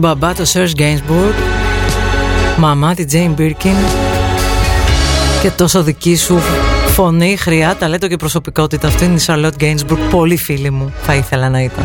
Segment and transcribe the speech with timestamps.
[0.00, 1.34] μπαμπά το Serge Gainsbourg
[2.56, 3.76] Μαμά τη Jane Birkin
[5.42, 6.38] Και τόσο δική σου
[6.86, 11.48] φωνή, χρειά, ταλέντο και προσωπικότητα Αυτή είναι η Charlotte Gainsbourg Πολύ φίλη μου θα ήθελα
[11.48, 11.84] να ήταν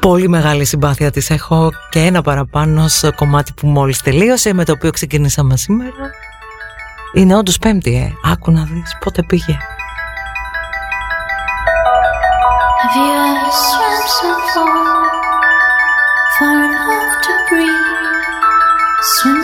[0.00, 4.72] Πολύ μεγάλη συμπάθεια της έχω και ένα παραπάνω στο κομμάτι που μόλις τελείωσε με το
[4.72, 6.10] οποίο ξεκινήσαμε σήμερα.
[7.12, 8.30] Είναι όντως πέμπτη, ε.
[8.32, 9.56] Άκου να δεις πότε πήγε.
[12.80, 13.12] Have you
[14.64, 14.77] ever
[17.48, 17.88] breeze.
[19.00, 19.37] Swim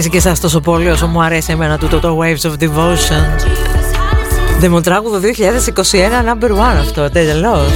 [0.00, 3.44] αρέσει και εσάς τόσο πολύ όσο μου αρέσει εμένα τούτο το Waves of Devotion.
[4.58, 7.72] Δεμοτράγουδο 2021 number one αυτό τελώς.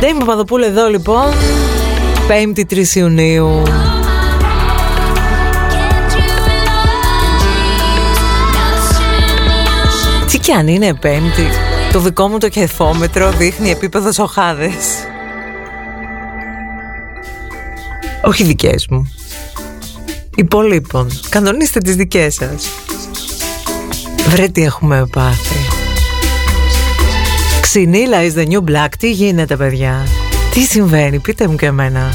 [0.00, 1.24] Ντέιμ Παπαδοπούλου εδώ λοιπόν
[2.28, 3.62] 5η 3 Ιουνίου.
[10.30, 11.46] Τι κι αν είναι πέμπτη
[11.92, 15.06] Το δικό μου το κεφόμετρο δείχνει επίπεδο σοχάδες.
[18.22, 19.12] Όχι δικές μου
[20.36, 21.08] υπολείπων.
[21.28, 22.70] Κανονίστε τις δικές σας.
[24.28, 25.56] Βρε τι έχουμε πάθει.
[27.60, 28.88] Ξυνήλα is the new black.
[28.98, 30.06] Τι γίνεται παιδιά;
[30.50, 31.18] Τι συμβαίνει.
[31.18, 32.12] Πείτε μου και εμένα.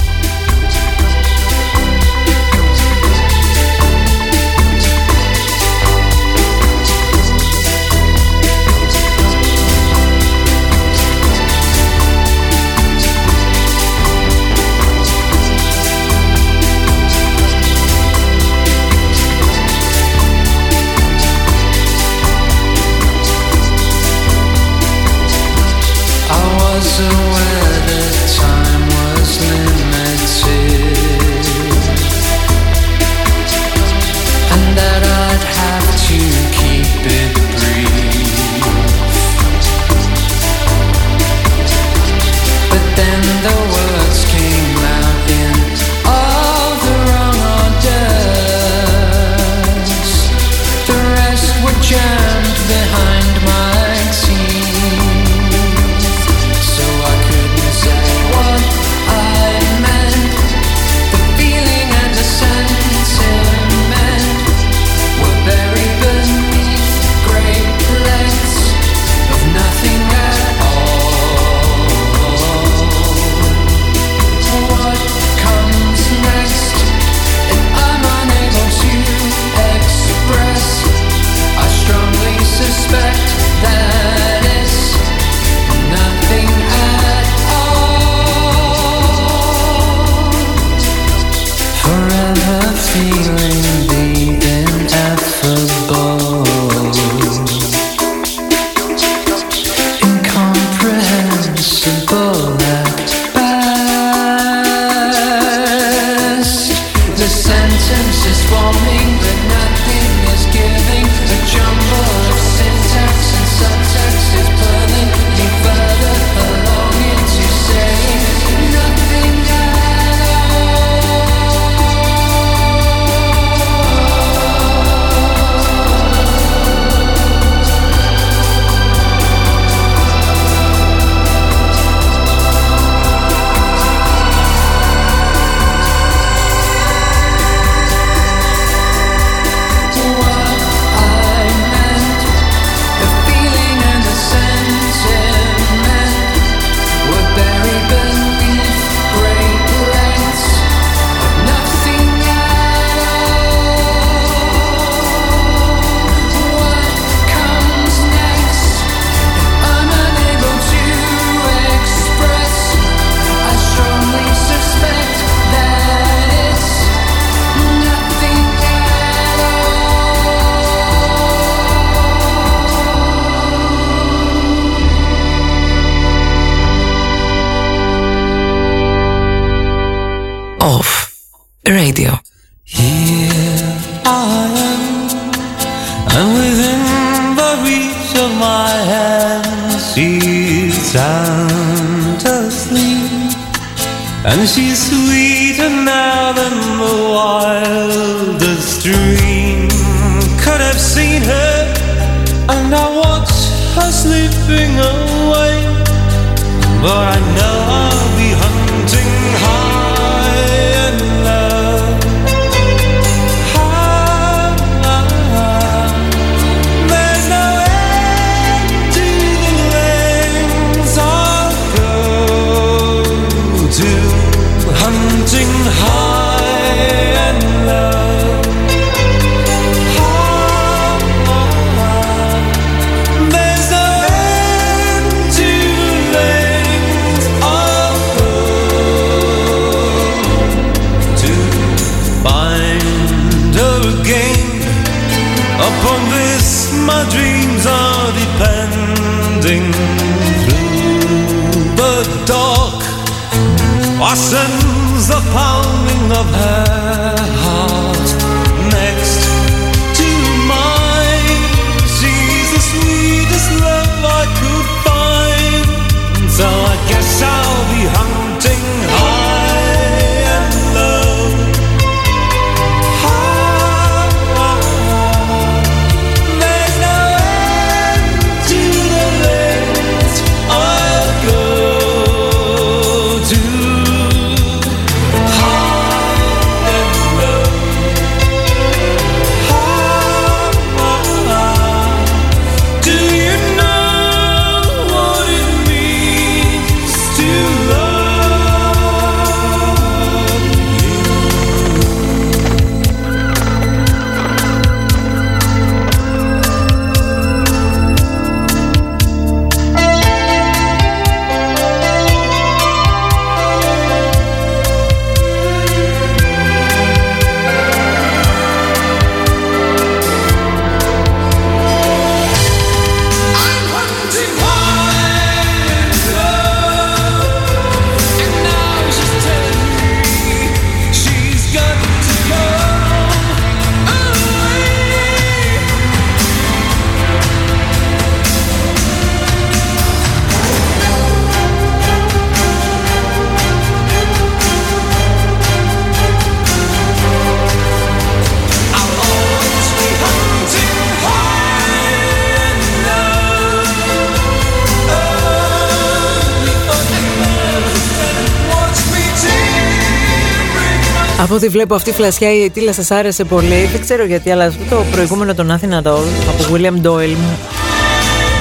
[361.38, 363.70] Ό,τι βλέπω αυτή η φλασιά η αιτήλα σας άρεσε πολύ.
[363.72, 367.38] Δεν ξέρω γιατί, αλλά αυτό το προηγούμενο τον Athena Doll από William Doyle μου,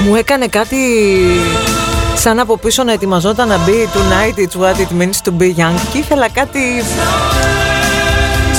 [0.05, 0.77] μου έκανε κάτι
[2.15, 5.79] σαν από πίσω να ετοιμαζόταν να μπει Tonight it's what it means to be young
[5.91, 6.59] και ήθελα κάτι...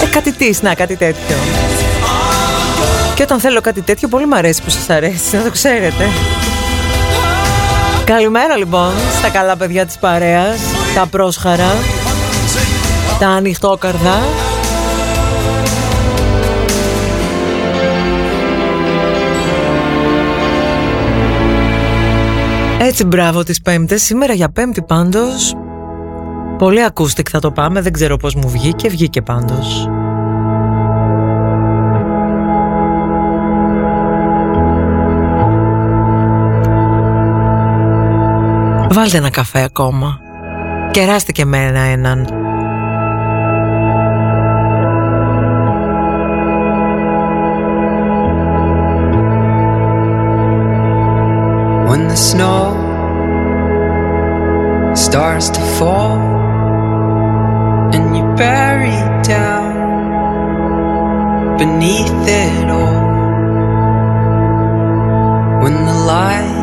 [0.02, 1.37] Ε, κάτι τι, να, κάτι τέτοιο.
[3.14, 6.09] Και όταν θέλω κάτι τέτοιο, πολύ μου αρέσει που σας αρέσει, να το ξέρετε.
[8.04, 10.61] Καλημέρα λοιπόν στα καλά παιδιά της παρέας,
[10.95, 11.75] τα πρόσχαρα,
[13.18, 14.18] τα ανοιχτόκαρδα.
[22.80, 25.54] Έτσι μπράβο τις πέμπτες, σήμερα για πέμπτη πάντως
[26.58, 29.88] Πολύ acoustic θα το πάμε, δεν ξέρω πώς μου βγήκε, βγήκε πάντως.
[38.90, 40.20] Βάλτε ένα καφέ ακόμα.
[40.90, 42.47] Κεράστε και με ένα έναν
[51.88, 52.64] When the snow
[54.95, 56.18] starts to fall
[57.95, 59.73] and you're buried down
[61.57, 63.00] beneath it all,
[65.62, 66.59] when the light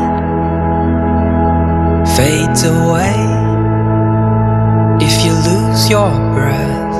[2.16, 3.16] fades away,
[5.04, 6.96] if you lose your breath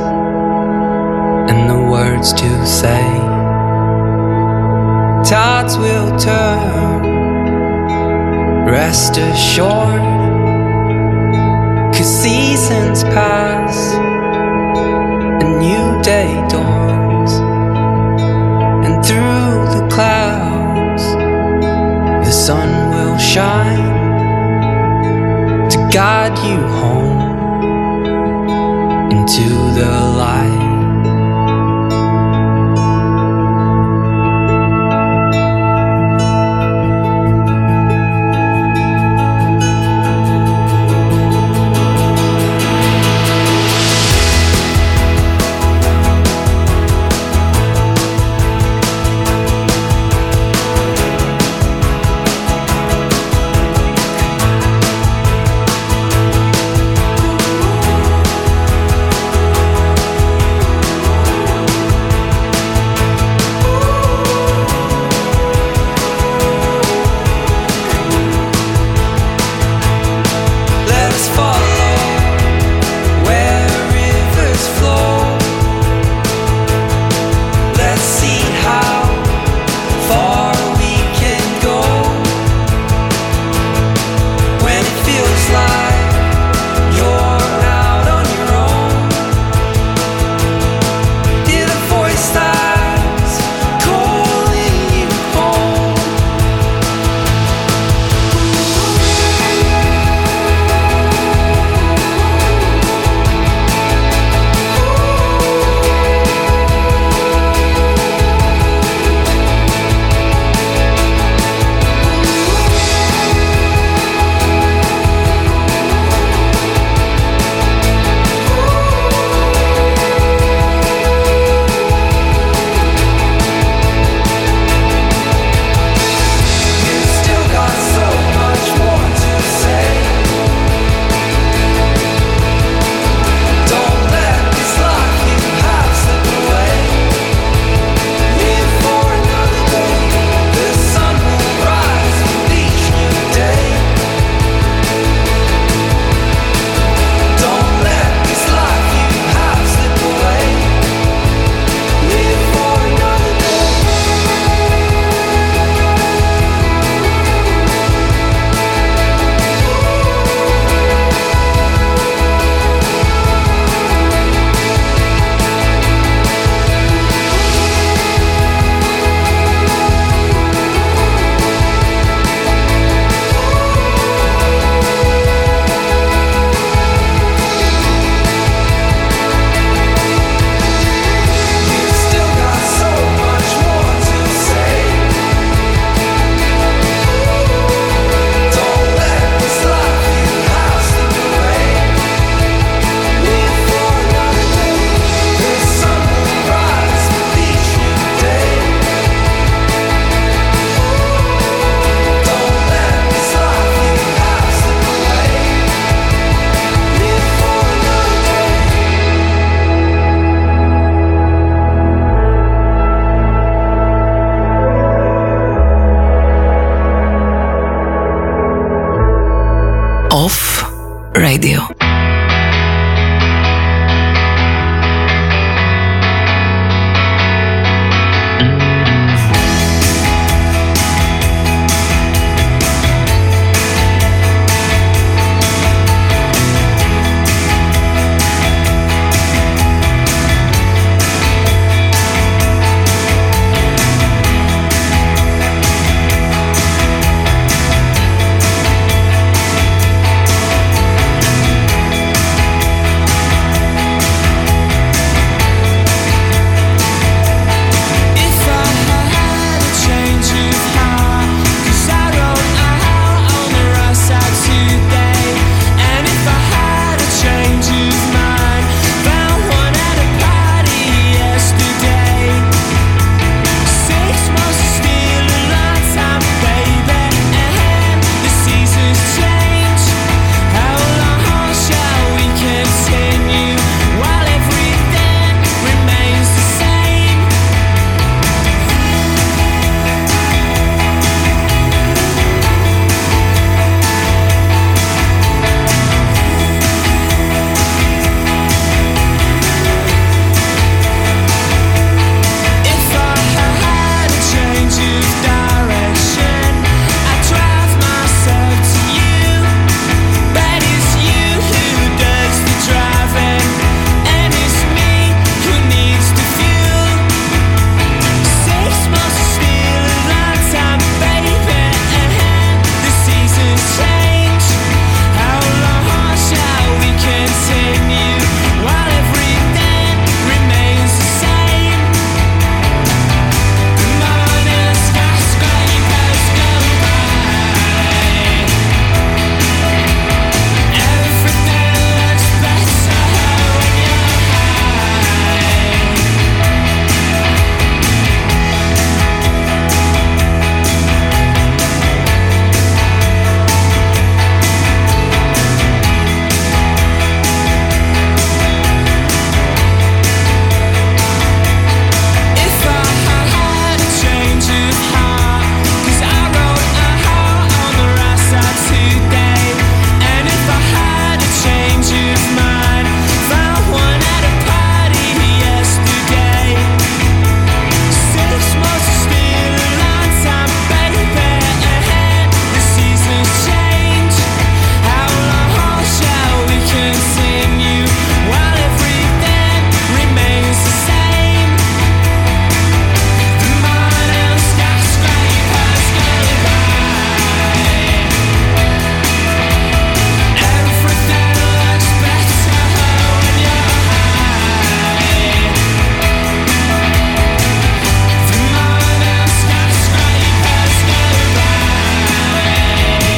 [1.49, 3.07] and the words to say,
[5.31, 6.96] tides will turn.
[8.67, 10.03] Rest assured,
[11.95, 13.95] cause seasons pass,
[15.41, 17.35] a new day dawns,
[18.85, 21.05] and through the clouds,
[22.27, 23.87] the sun will shine
[25.71, 27.21] to guide you home
[29.13, 30.66] into the light.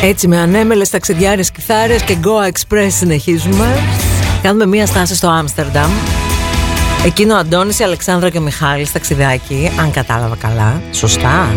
[0.09, 3.79] Έτσι με ανέμελες ταξιδιάρες κιθάρες και Goa Express συνεχίζουμε.
[4.43, 5.91] Κάνουμε μία στάση στο Άμστερνταμ.
[7.05, 10.83] Εκείνο ο Αντώνης, η Αλεξάνδρα και ο Μιχάλης ταξιδάκι, αν κατάλαβα καλά.
[10.91, 11.49] Σωστά.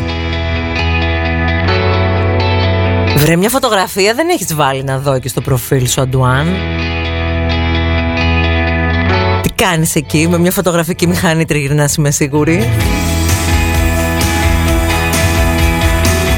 [3.15, 6.47] Βρε μια φωτογραφία δεν έχεις βάλει να δω και στο προφίλ σου Αντουάν.
[9.41, 12.69] Τι κάνεις εκεί με μια φωτογραφική μηχανή τριγυρνάς είμαι σίγουρη.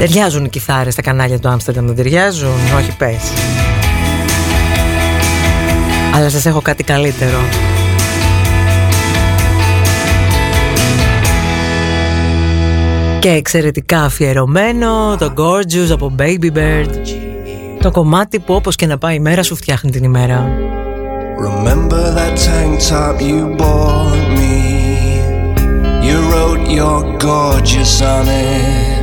[0.06, 3.22] Ταιριάζουν οι κιθάρες στα κανάλια του Άμστερνταμ, δεν ταιριάζουν; Όχι, πες.
[6.16, 7.38] Αλλά σας έχω κάτι καλύτερο.
[13.20, 16.90] Και εξαιρετικά αφιερωμένο, το Gorgeous από Baby Bird.
[17.82, 20.48] Το κομμάτι που όπως και να πάει η μέρα σου φτιάχνει την ημέρα.
[21.48, 24.56] Remember that tank top you bought me?
[26.08, 29.03] You wrote you're gorgeous on it.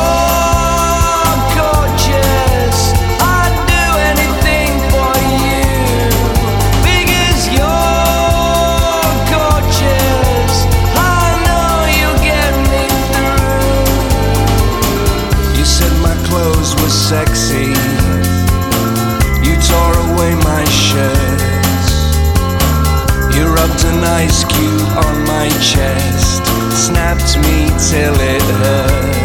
[24.01, 29.20] an ice cube on my chest, snapped me till it hurt.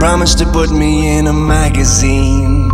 [0.00, 2.70] Promised to put me in a magazine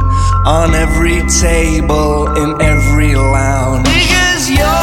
[0.47, 3.85] on every table in every lounge.
[3.85, 4.76] Because you're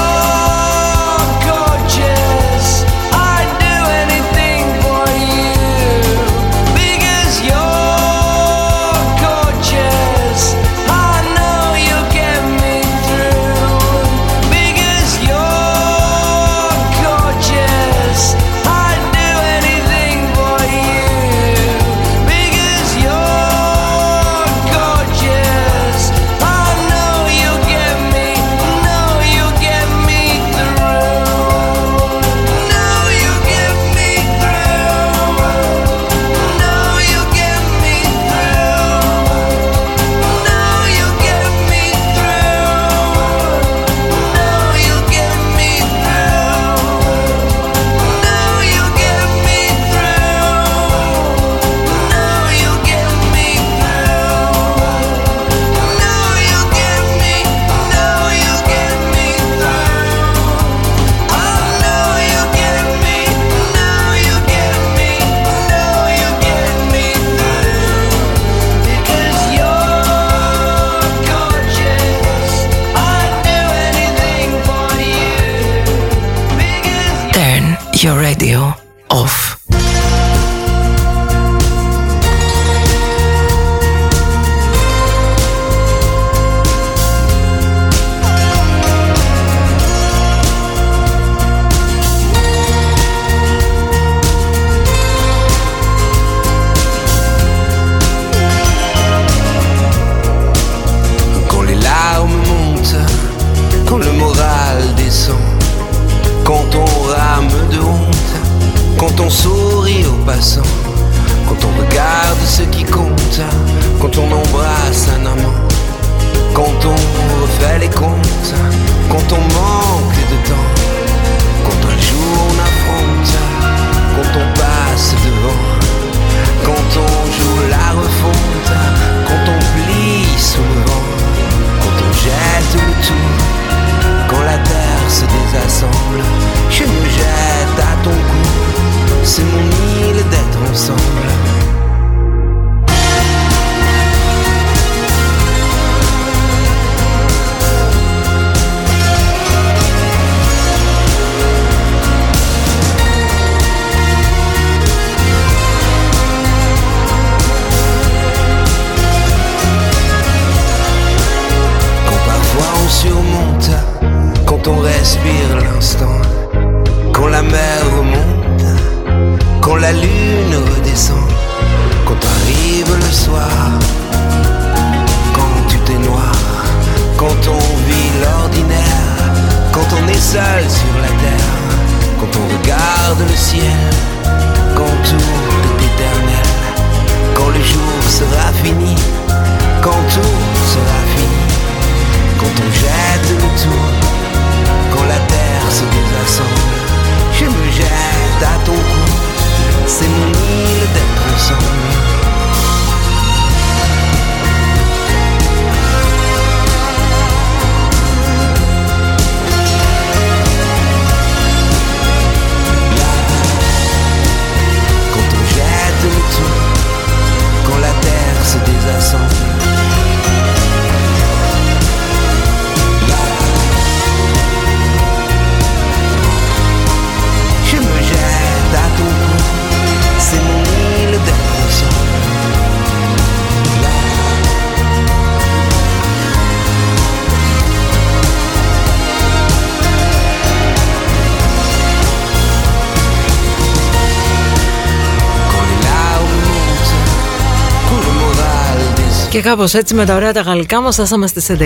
[249.56, 251.66] κάπως έτσι με τα ωραία τα γαλλικά μας Φτάσαμε στις 11.30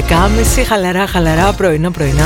[0.67, 2.25] Χαλαρά χαλαρά πρωινά πρωινά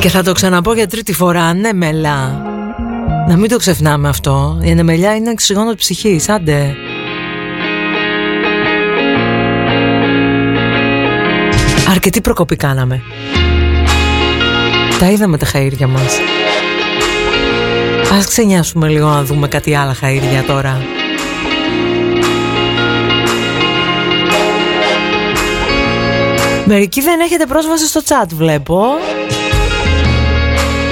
[0.00, 2.42] Και θα το ξαναπώ για τρίτη φορά Ναι μελά.
[3.28, 4.58] Να μην το ξεχνάμε αυτό.
[4.62, 6.74] Η ανεμελιά είναι ξυγόνο ψυχής, Άντε.
[11.90, 13.02] Αρκετή προκοπή κάναμε
[14.98, 16.18] Τα είδαμε τα χαΐρια μας.
[18.12, 20.82] Ας ξενιάσουμε λίγο να δούμε κάτι άλλα χαΐρια τώρα.
[26.64, 28.82] Μερικοί δεν έχετε πρόσβαση στο chat βλέπω.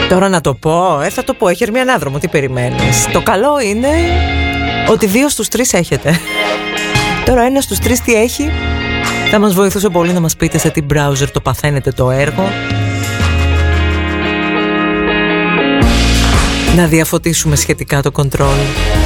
[0.09, 3.09] Τώρα να το πω, ε, θα το πω, έχει μια ανάδρομο, τι περιμένεις.
[3.13, 3.89] Το καλό είναι
[4.89, 6.21] ότι δύο στους τρεις έχετε.
[7.25, 8.51] Τώρα ένα στους τρεις τι έχει,
[9.31, 12.49] θα μας βοηθούσε πολύ να μας πείτε σε τι browser το παθαίνετε το έργο.
[16.77, 19.06] Να διαφωτίσουμε σχετικά το control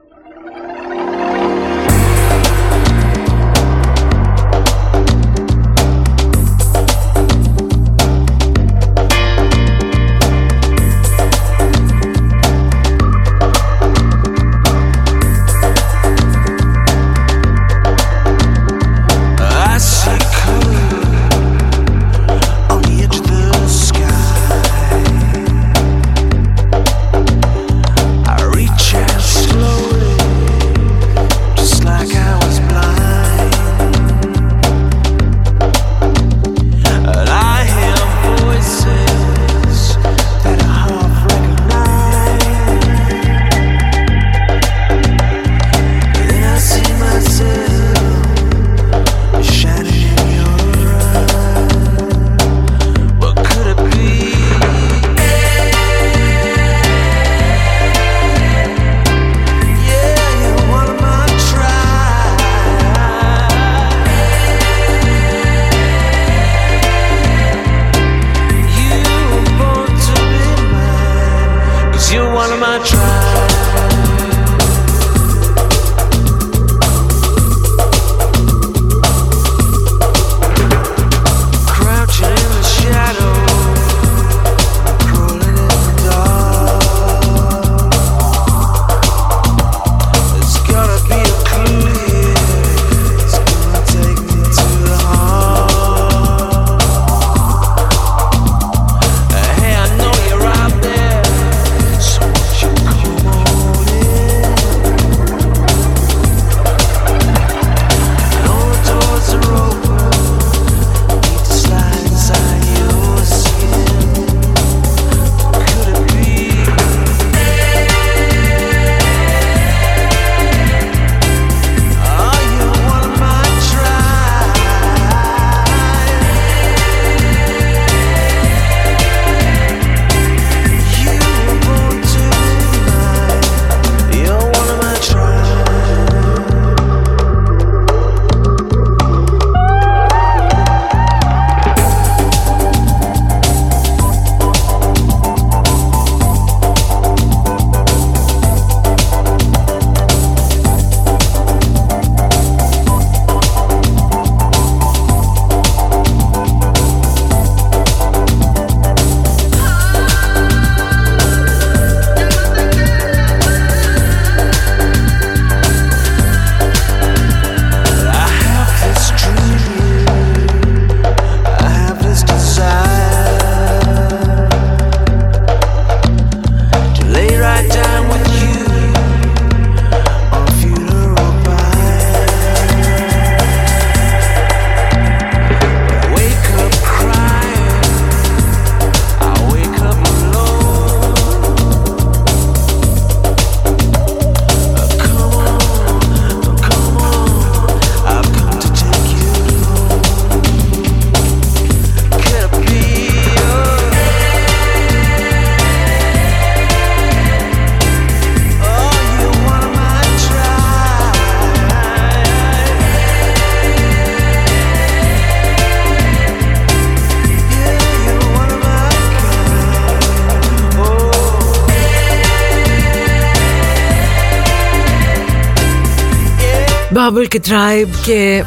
[227.01, 228.43] Bubble και Tribe και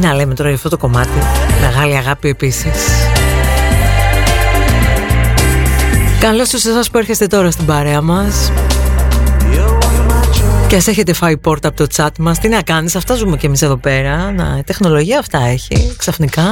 [0.00, 1.18] να λέμε τώρα για αυτό το κομμάτι.
[1.60, 2.72] Μεγάλη αγάπη επίσης.
[6.20, 8.52] Καλώς σε εσάς που έρχεστε τώρα στην παρέα μας.
[10.66, 12.38] Και ας έχετε φάει πόρτα από το chat μας.
[12.38, 14.32] Τι να κάνεις, αυτά ζούμε και εμείς εδώ πέρα.
[14.32, 16.50] Να, Η τεχνολογία αυτά έχει ξαφνικά.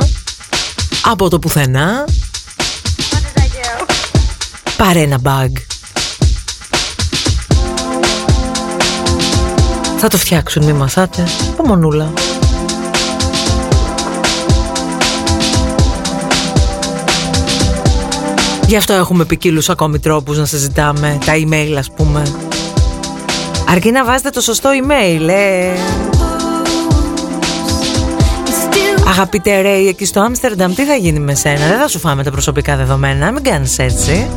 [1.10, 2.04] Από το πουθενά.
[4.76, 5.71] Πάρε ένα bug
[10.04, 11.24] Θα το φτιάξουν, μη μαθάτε.
[11.56, 12.12] Πομονούλα.
[18.66, 22.22] Γι' αυτό έχουμε ποικίλους ακόμη τρόπους να συζητάμε τα email ας πούμε.
[23.68, 25.70] Αρκεί να βάζετε το σωστό email, ε.
[29.08, 32.30] Αγαπητέ Ρέι, εκεί στο Άμστερνταμ τι θα γίνει με σένα, δεν θα σου φάμε τα
[32.30, 34.28] προσωπικά δεδομένα, μην κάνεις έτσι.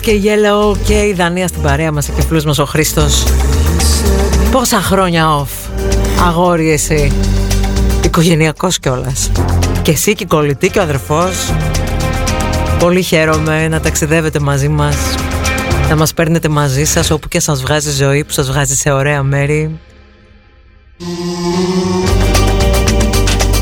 [0.00, 3.24] Και Yellow και η Δανία στην παρέα μας και φίλος μας ο Χρήστος.
[4.50, 5.70] Πόσα χρόνια off
[6.26, 7.12] Αγόρι εσύ.
[8.04, 9.30] Οικογενειακός κιόλας.
[9.82, 11.52] Και εσύ και η κολλητή και ο αδερφός.
[12.78, 14.96] Πολύ χαίρομαι να ταξιδεύετε μαζί μας
[15.88, 19.22] Να μας παίρνετε μαζί σας Όπου και σας βγάζει ζωή Που σας βγάζει σε ωραία
[19.22, 19.78] μέρη.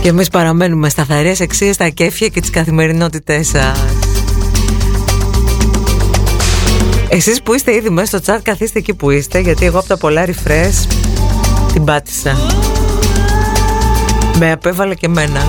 [0.03, 3.79] Και εμείς παραμένουμε σταθερές εξίες στα κέφια και τις καθημερινότητές σας
[7.13, 9.97] Εσείς που είστε ήδη μέσα στο chat καθίστε εκεί που είστε γιατί εγώ από τα
[9.97, 10.87] πολλά refresh
[11.73, 12.37] την πάτησα.
[14.39, 15.41] Με απέβαλε και μένα.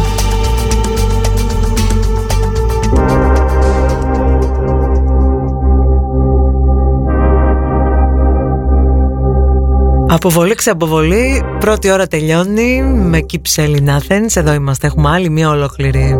[10.07, 16.15] Αποβολή ξαποβολή, πρώτη ώρα τελειώνει με Keep Selling Athens, εδώ είμαστε, έχουμε άλλη μία ολόκληρη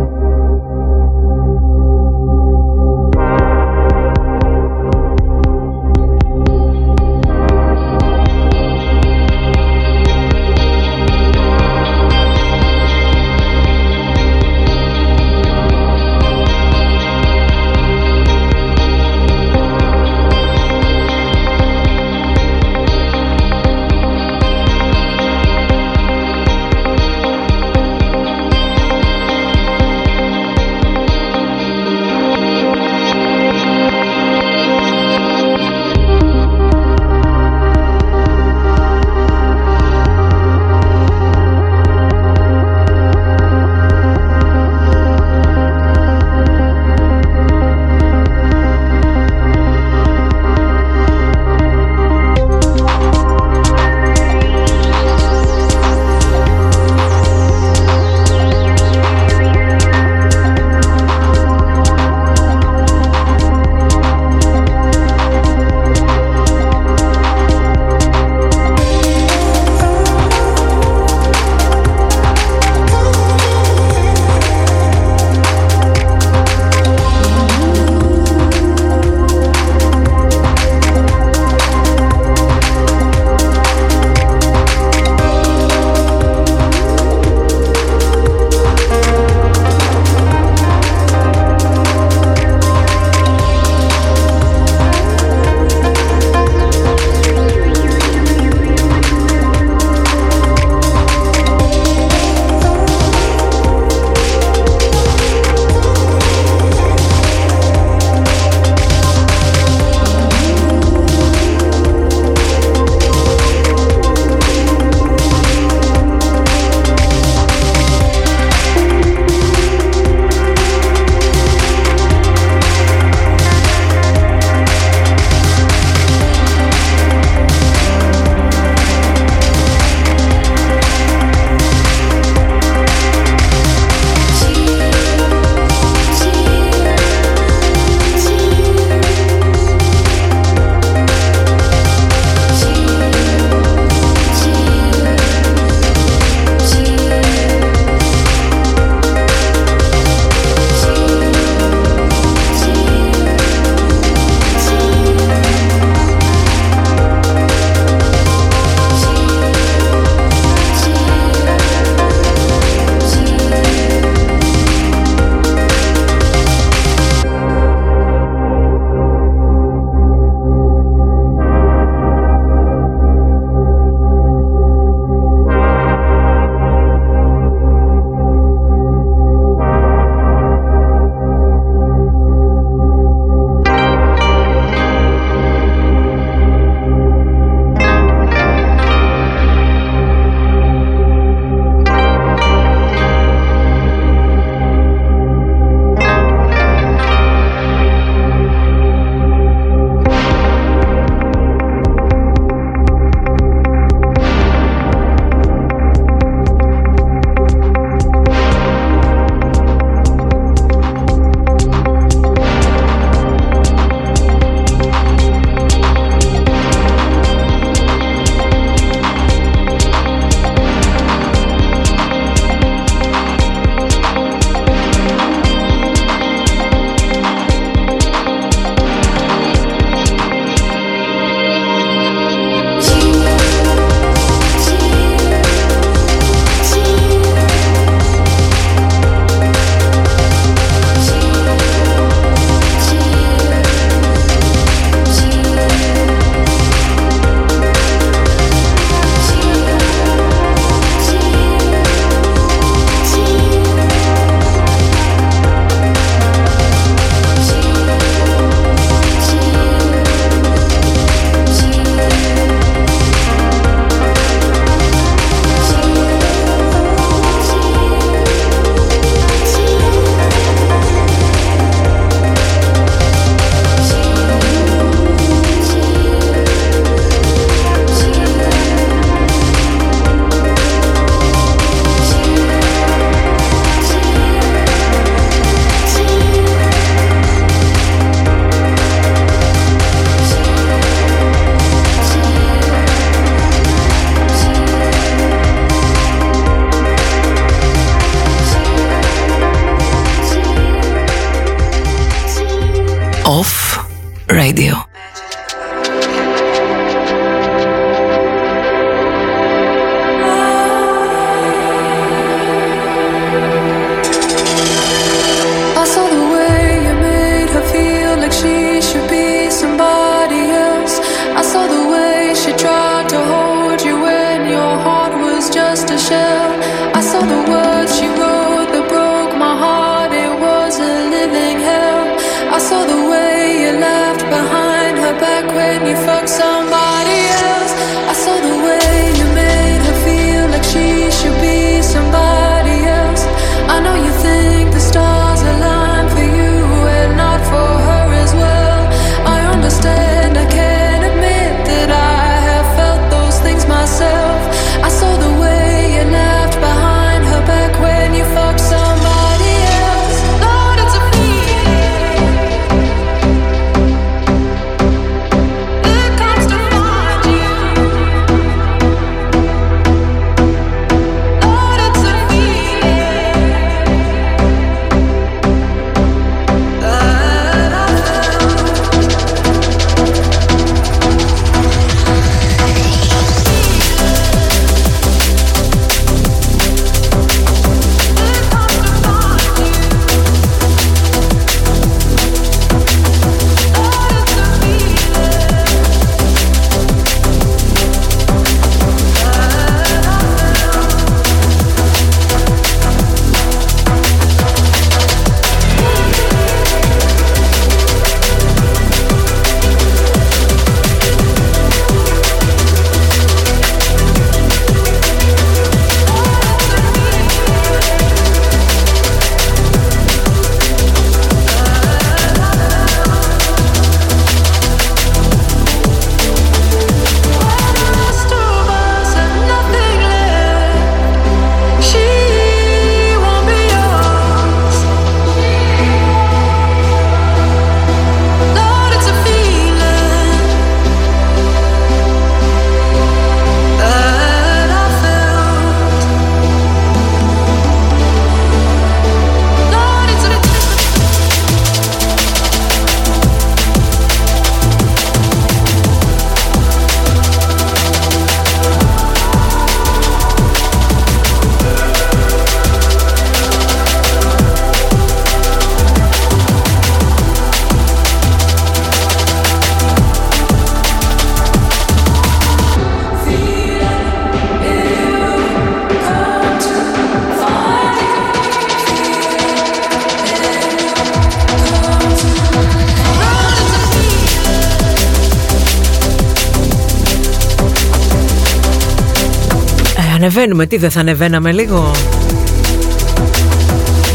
[490.41, 491.91] Ανεβαίνουμε, τι δεν θα ανεβαίναμε λίγο;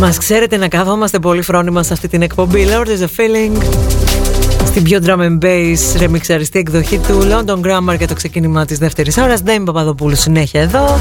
[0.01, 2.66] Μας ξέρετε να καθόμαστε πολύ φρόνημα σε αυτή την εκπομπή.
[2.68, 3.62] Lord is a feeling.
[4.64, 9.16] Στην πιο drum and bass ρεμιξαριστή εκδοχή του London Grammar και το ξεκίνημα της δεύτερης
[9.16, 9.43] ώρας.
[9.43, 11.01] Ντέμι Παπαδοπούλου συνέχεια εδώ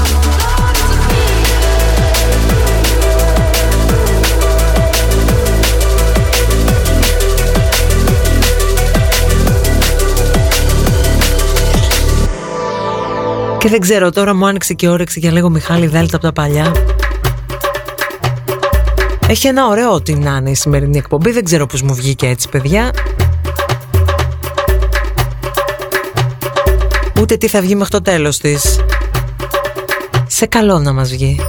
[13.66, 16.72] Και δεν ξέρω, τώρα μου άνοιξε και όρεξη για λίγο Μιχάλη Δέλτα από τα παλιά.
[19.28, 21.30] Έχει ένα ωραίο ότι να είναι η σημερινή εκπομπή.
[21.30, 22.90] Δεν ξέρω πώς μου βγήκε έτσι, παιδιά.
[27.20, 28.80] Ούτε τι θα βγει μέχρι το τέλος της.
[30.26, 31.40] Σε καλό να μας βγει.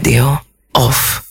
[0.00, 0.40] Radio
[0.72, 1.29] off.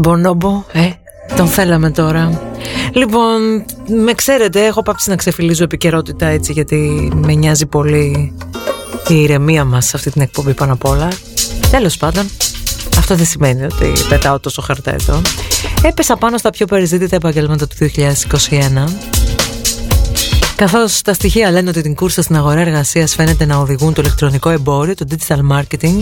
[0.00, 0.90] Μπονόμπο, ε,
[1.36, 2.40] τον θέλαμε τώρα.
[2.92, 3.64] Λοιπόν,
[4.04, 8.32] με ξέρετε, έχω πάψει να ξεφυλίζω επικαιρότητα έτσι γιατί με νοιάζει πολύ
[9.08, 11.08] η ηρεμία μας σε αυτή την εκπομπή πάνω απ' όλα.
[11.70, 12.30] Τέλος πάντων,
[12.98, 15.20] αυτό δεν σημαίνει ότι πετάω τόσο χαρτέτο.
[15.82, 18.88] Έπεσα πάνω στα πιο περιζήτητα επαγγέλματα του 2021
[20.60, 24.50] Καθώς τα στοιχεία λένε ότι την κούρσα στην αγορά εργασίας φαίνεται να οδηγούν το ηλεκτρονικό
[24.50, 25.98] εμπόριο, το digital marketing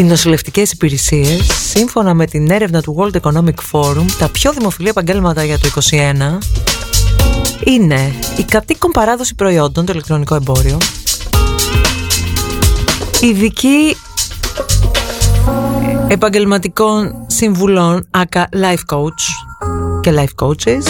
[0.00, 5.44] οι νοσηλευτικέ υπηρεσίες, σύμφωνα με την έρευνα του World Economic Forum, τα πιο δημοφιλή επαγγέλματα
[5.44, 6.38] για το 2021
[7.64, 10.78] είναι η κατοίκον παράδοση προϊόντων, το ηλεκτρονικό εμπόριο,
[13.20, 13.96] ειδική
[16.08, 19.22] επαγγελματικών συμβουλών, άκα life coach
[20.00, 20.86] και life coaches,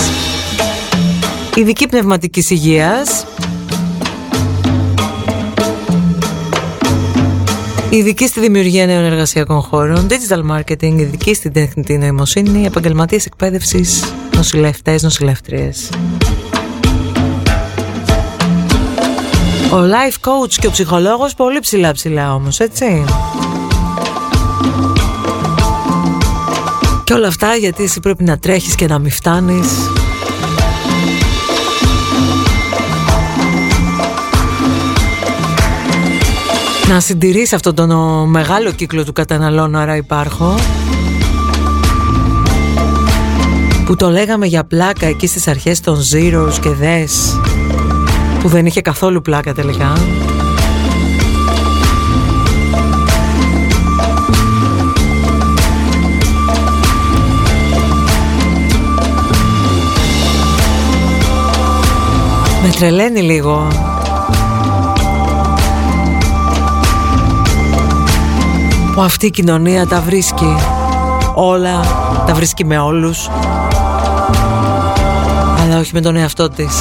[1.55, 3.20] ειδική πνευματικής υγείας,
[7.93, 15.03] Ειδική στη δημιουργία νέων εργασιακών χώρων, digital marketing, ειδική στην τεχνητή νοημοσύνη, επαγγελματίες εκπαίδευσης, νοσηλευτές,
[15.03, 15.91] νοσηλεύτριες.
[19.73, 23.05] Ο life coach και ο ψυχολόγος πολύ ψηλά ψηλά όμως, έτσι.
[27.05, 29.69] Και όλα αυτά γιατί εσύ πρέπει να τρέχεις και να μην φτάνεις
[36.93, 40.55] να συντηρείς αυτόν τον μεγάλο κύκλο του καταναλώνω άρα υπάρχω.
[43.87, 47.41] Που το λέγαμε για πλάκα εκεί στις αρχές των Zeros και Δες
[48.41, 49.93] που δεν είχε καθόλου πλάκα τελικά.
[62.63, 63.69] Με τρελαίνει λίγο
[68.95, 70.57] που αυτή η κοινωνία τα βρίσκει
[71.35, 71.81] όλα,
[72.27, 73.29] τα βρίσκει με όλους
[75.63, 76.75] αλλά όχι με τον εαυτό της.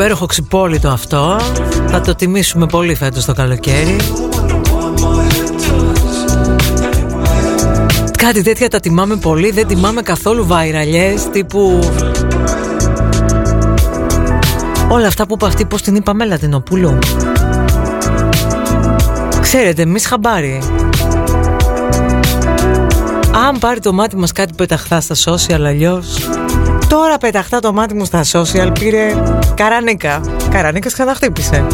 [0.00, 1.40] Υπέροχο ξυπόλυτο αυτό.
[1.88, 3.96] Θα το τιμήσουμε πολύ φέτος το καλοκαίρι.
[8.16, 11.78] Κάτι τέτοια τα τιμάμε πολύ Δεν τιμάμε καθόλου βαϊραλιές Τύπου
[14.88, 16.98] Όλα αυτά που είπε αυτή Πώς την είπαμε Λατινοπούλου.
[19.40, 20.62] Ξέρετε εμείς χαμπάρι.
[23.48, 26.28] Αν πάρει το μάτι μας κάτι πεταχθά στα social αλλιώς
[26.90, 29.14] Τώρα πεταχτά το μάτι μου στα social πήρε
[29.54, 30.20] Καρανίκα.
[30.50, 31.66] Καρανίκας ξαναχτύπησε.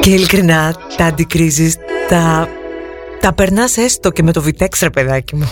[0.00, 1.76] Και ειλικρινά τα αντικρίζεις,
[2.08, 2.48] τα,
[3.20, 5.50] τα περνάς έστω και με το βιτέξ ρε παιδάκι μου.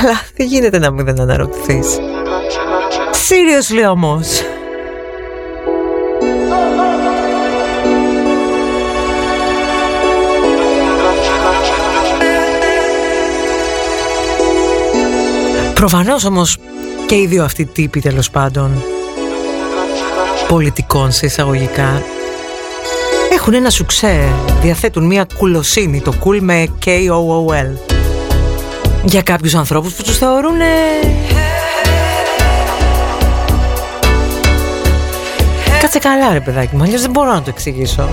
[0.00, 1.98] Αλλά δεν γίνεται να μην δεν αναρωτηθείς.
[3.28, 4.42] Seriously όμως.
[15.76, 16.56] Προφανώς όμως
[17.06, 18.82] και οι δύο αυτοί τύποι τέλος πάντων
[20.48, 22.02] πολιτικών σε εισαγωγικά
[23.32, 24.28] έχουν ένα σουξέ,
[24.62, 27.96] διαθέτουν μια κουλοσύνη, το cool με K-O-O-L.
[29.04, 30.58] Για κάποιους ανθρώπους που τους θεωρούν
[35.80, 38.08] Κάτσε καλά ρε παιδάκι μου, αλλιώς δεν μπορώ να το εξηγήσω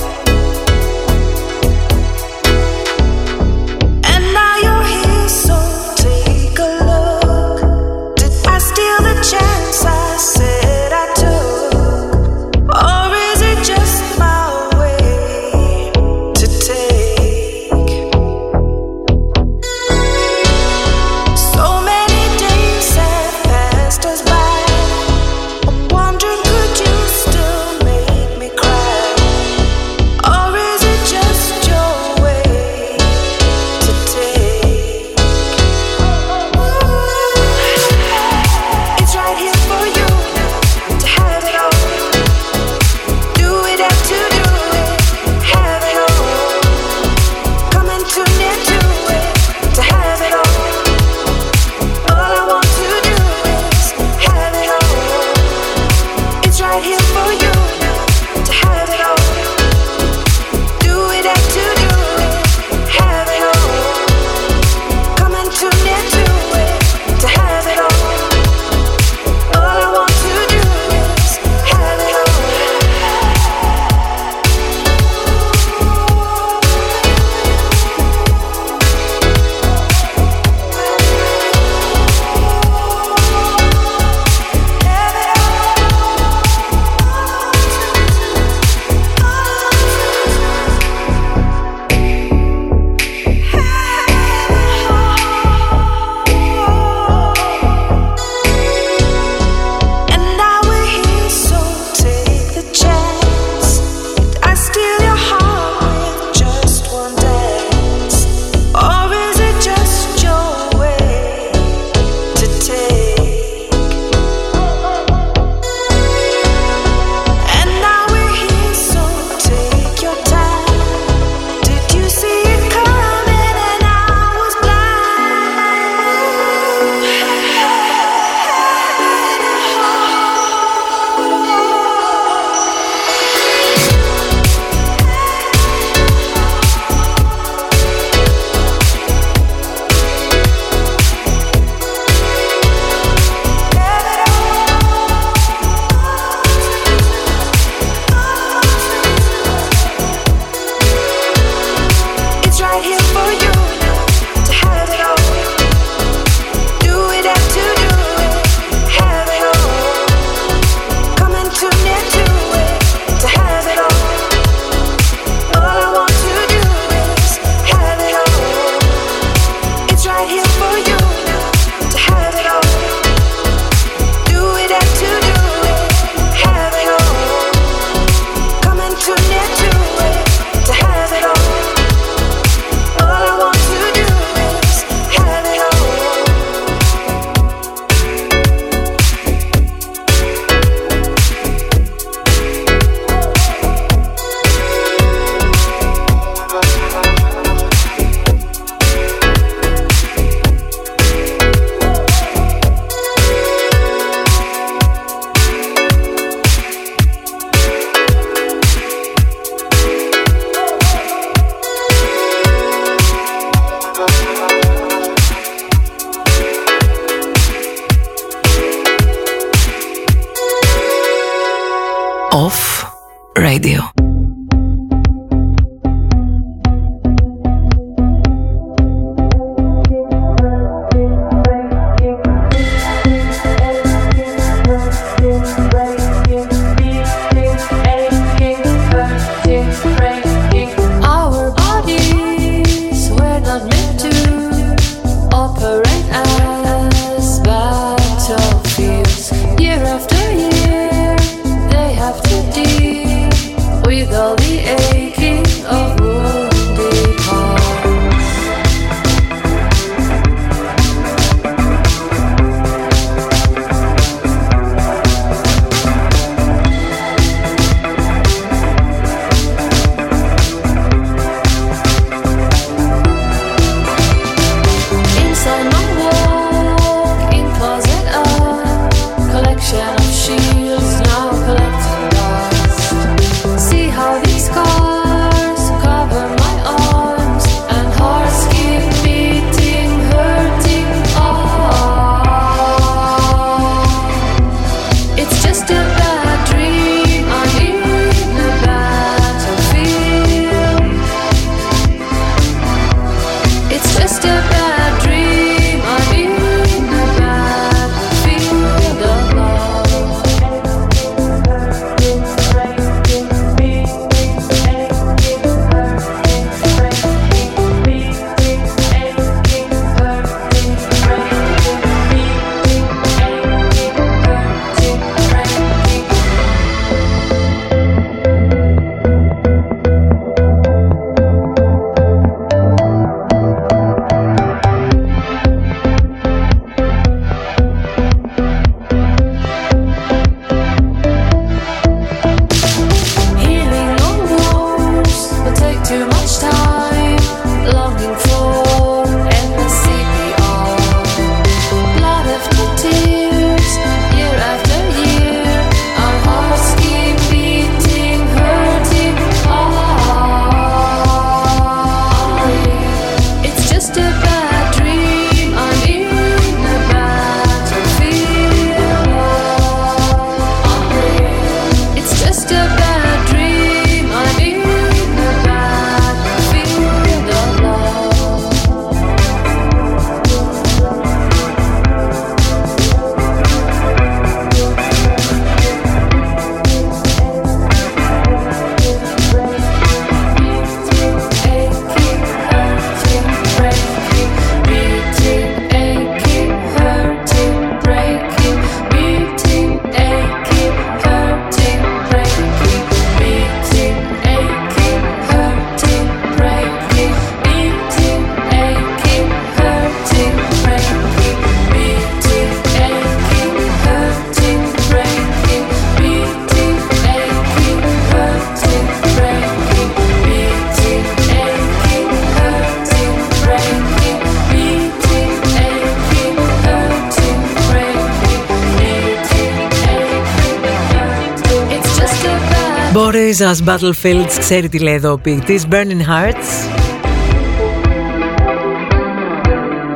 [433.44, 436.74] Us Battlefields ξέρει τι λέει εδώ ο ποιητής Burning Hearts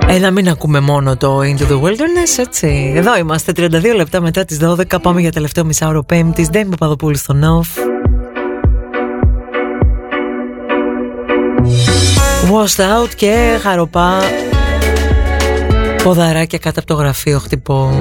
[0.10, 2.94] Ε, να μην ακούμε μόνο το Into the Wilderness, έτσι.
[2.96, 5.02] Εδώ είμαστε, 32 λεπτά μετά τις 12.
[5.02, 6.48] Πάμε για τελευταίο μισάωρο πέμπτης.
[6.48, 7.68] Δεν είμαι Παπαδοπούλου στο Νοφ.
[12.52, 14.20] Washed out και χαροπά
[16.04, 17.92] ποδαράκια κάτω από το γραφείο χτυπώ.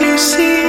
[0.00, 0.59] you see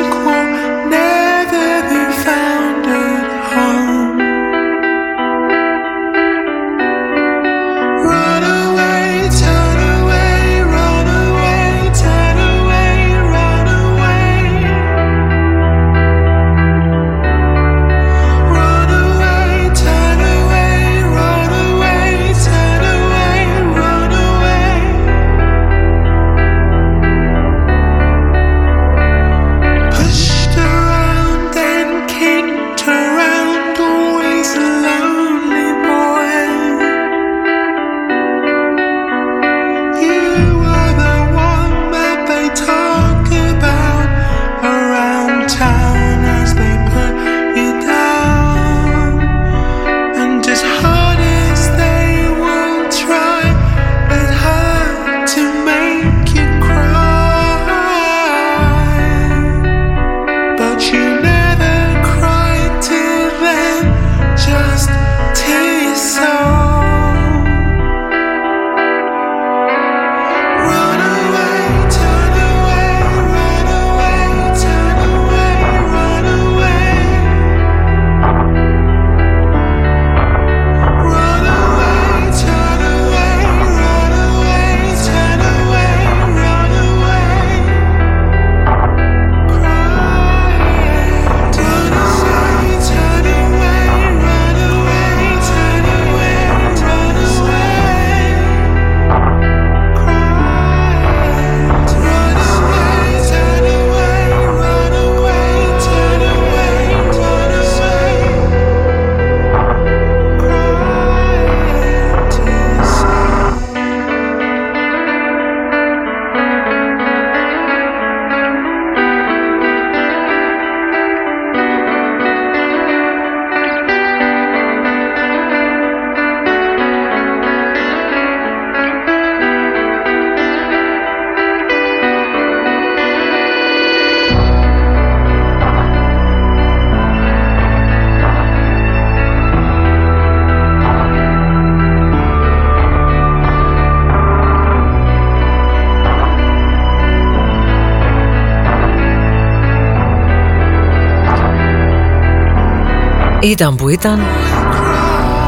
[153.51, 154.19] Ήταν που ήταν.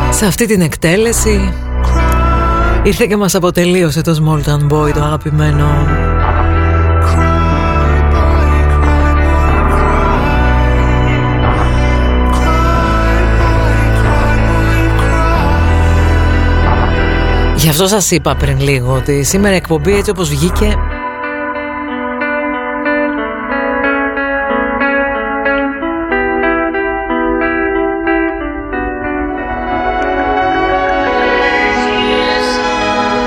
[0.10, 1.54] Σε αυτή την εκτέλεση
[2.84, 5.68] Ήρθε και μας αποτελείωσε το Small Boy το αγαπημένο.
[17.56, 20.76] Γι' αυτό σας είπα πριν λίγο ότι σήμερα η εκπομπή έτσι όπως βγήκε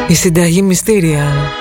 [0.08, 1.52] Η συνταγή μυστήρια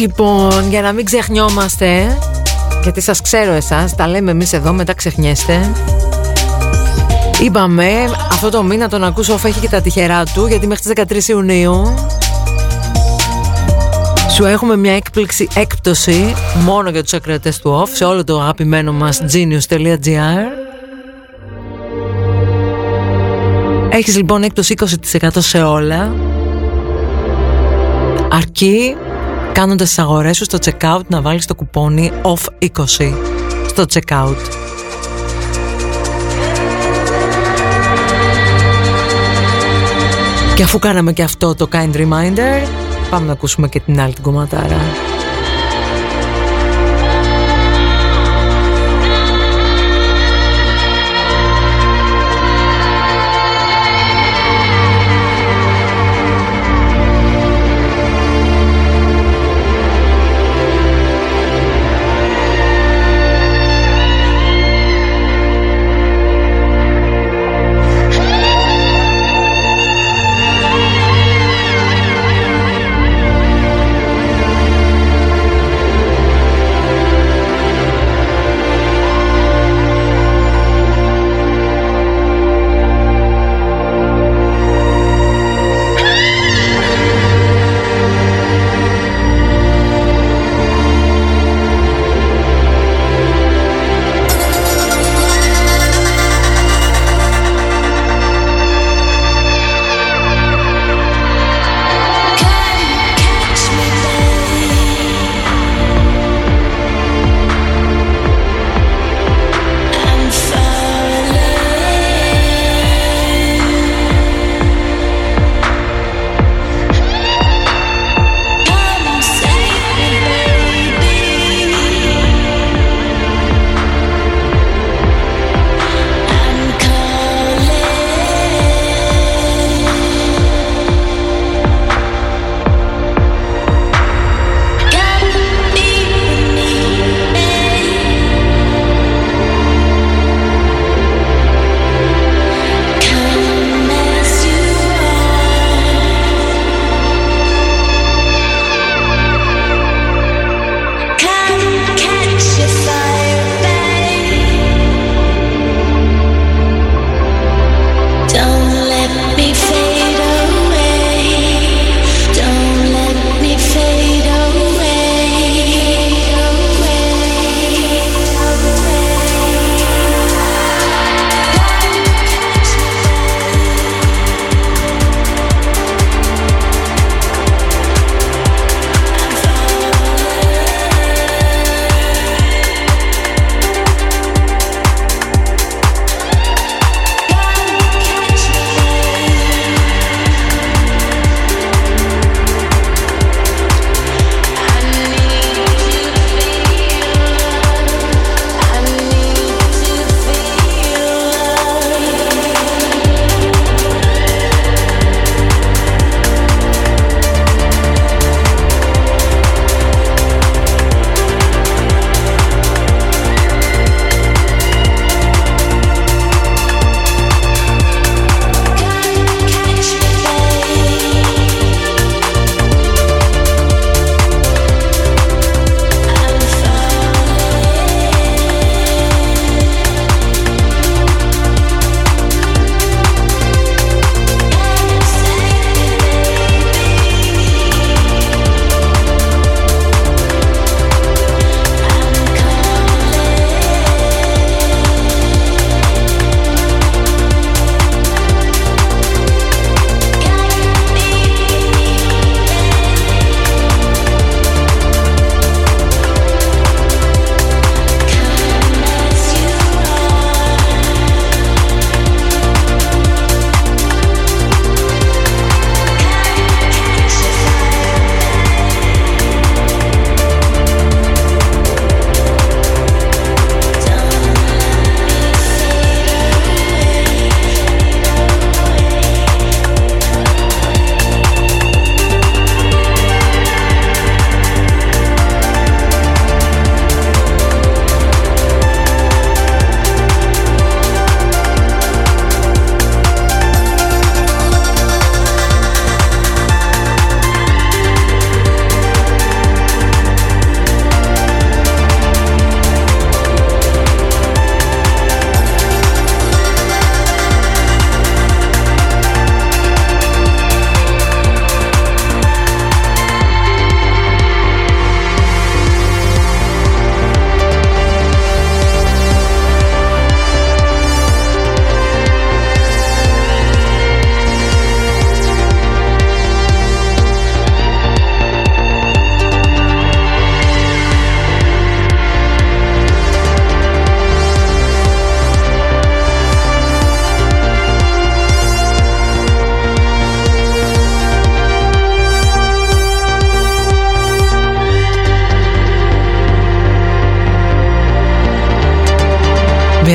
[0.00, 2.18] Λοιπόν, για να μην ξεχνιόμαστε,
[2.82, 5.72] γιατί σας ξέρω εσάς, τα λέμε εμείς εδώ, μετά ξεχνιέστε.
[7.40, 7.90] Είπαμε,
[8.30, 11.28] αυτό το μήνα τον ακούσω off έχει και τα τυχερά του, γιατί μέχρι τις 13
[11.28, 11.94] Ιουνίου
[14.30, 16.34] σου έχουμε μια έκπληξη έκπτωση
[16.64, 20.64] μόνο για τους ακροατές του off σε όλο το αγαπημένο μας genius.gr
[23.90, 24.74] Έχεις λοιπόν έκπτωση
[25.20, 26.14] 20% σε όλα
[28.30, 28.96] Αρκεί
[29.54, 33.14] κάνοντας τις αγορές σου στο checkout να βάλεις το κουπόνι OFF20
[33.66, 34.36] στο checkout.
[40.54, 42.68] Και αφού κάναμε και αυτό το kind reminder,
[43.10, 44.80] πάμε να ακούσουμε και την άλλη την κομματάρα.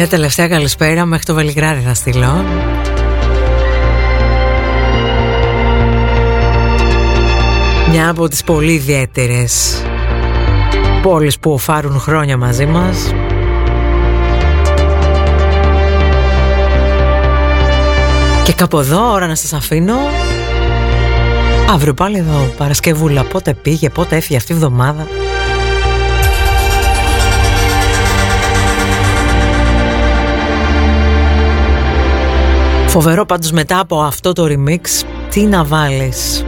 [0.10, 2.46] Τελευταία καλησπέρα μέχρι το Βελιγράδι θα στείλω.
[7.92, 9.84] Μια από τις πολύ ιδιαίτερες
[11.02, 13.14] πόλεις που οφάρουν χρόνια μαζί μας.
[18.44, 19.98] Και κάπου εδώ ώρα να σας αφήνω.
[21.74, 25.08] Αύριο πάλι εδώ Παρασκευούλα Πότε πήγε, πότε έφυγε αυτή η εβδομάδα
[32.90, 36.46] Φοβερό πάντως μετά από αυτό το remix Τι να βάλεις;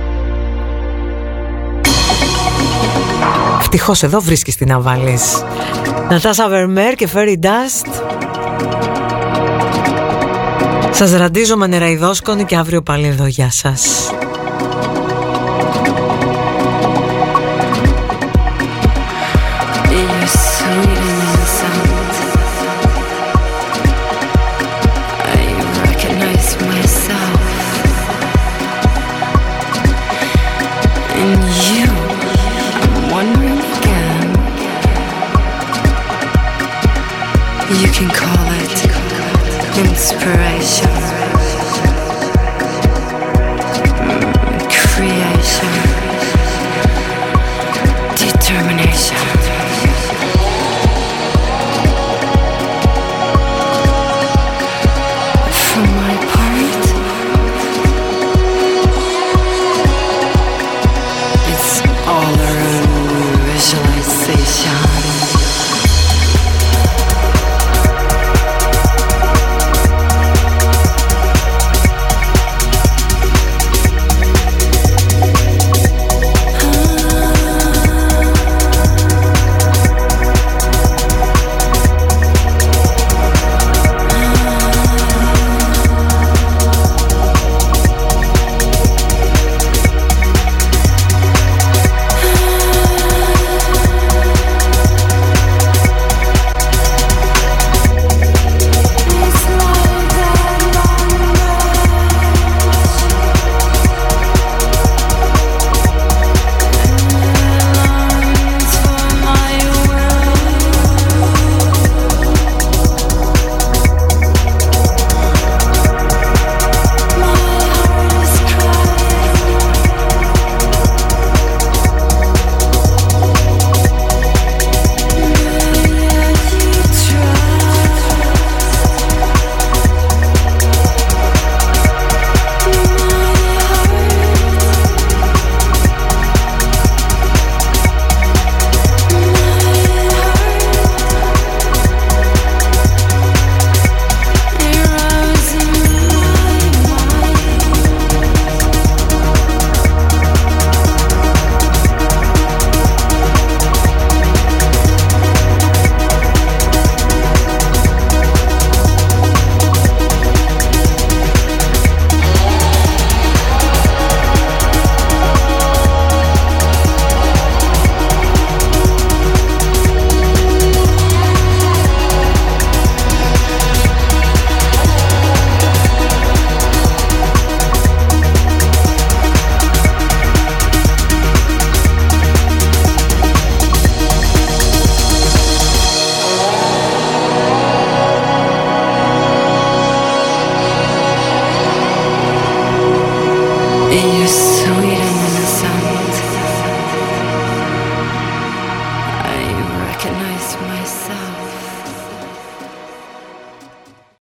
[3.59, 5.43] Ευτυχώς εδώ βρίσκεις τι να βάλεις.
[6.09, 8.03] Νατάσα Βερμέρ και Fairy Dust
[10.91, 13.26] Σας ραντίζω με νεραϊδόσκονη και αύριο πάλι εδώ.
[13.26, 14.11] Γεια σας